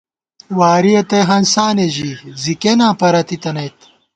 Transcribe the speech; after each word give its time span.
وارِیَہ 0.59 1.01
تئ 1.09 1.21
ہنسانے 1.29 1.87
ژِی، 1.95 2.11
زی 2.41 2.53
کېناں 2.61 2.93
پرَتی 2.99 3.37
تنَئیت 3.43 3.77